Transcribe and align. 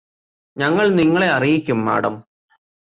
ഞങ്ങൾ 0.57 0.87
നിങ്ങളെ 0.89 1.29
അറിയിക്കും 1.31 1.79
മാഡം 1.85 2.15